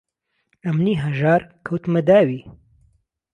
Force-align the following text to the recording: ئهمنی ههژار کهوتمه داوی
ئهمنی 0.65 0.93
ههژار 1.03 1.41
کهوتمه 1.65 2.01
داوی 2.07 2.41